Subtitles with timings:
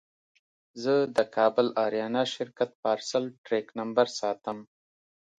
[0.81, 4.57] زه د کابل اریانا شرکت پارسل ټرېک نمبر ساتم.